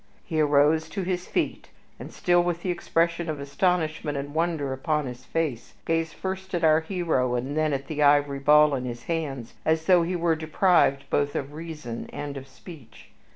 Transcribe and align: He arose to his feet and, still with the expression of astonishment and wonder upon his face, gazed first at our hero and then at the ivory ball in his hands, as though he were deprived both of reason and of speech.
He 0.25 0.41
arose 0.41 0.89
to 0.89 1.03
his 1.03 1.27
feet 1.27 1.69
and, 1.99 2.11
still 2.11 2.41
with 2.41 2.63
the 2.63 2.71
expression 2.71 3.29
of 3.29 3.39
astonishment 3.39 4.17
and 4.17 4.33
wonder 4.33 4.73
upon 4.73 5.05
his 5.05 5.25
face, 5.25 5.75
gazed 5.85 6.15
first 6.15 6.55
at 6.55 6.63
our 6.63 6.79
hero 6.79 7.35
and 7.35 7.55
then 7.55 7.71
at 7.71 7.85
the 7.85 8.01
ivory 8.01 8.39
ball 8.39 8.73
in 8.73 8.85
his 8.85 9.03
hands, 9.03 9.53
as 9.63 9.85
though 9.85 10.01
he 10.01 10.15
were 10.15 10.35
deprived 10.35 11.07
both 11.11 11.35
of 11.35 11.53
reason 11.53 12.09
and 12.11 12.35
of 12.35 12.47
speech. 12.47 13.11